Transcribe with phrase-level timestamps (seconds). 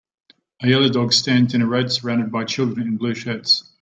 [0.63, 3.69] A yellow dog stands in a road surrounded by children in blue shirts.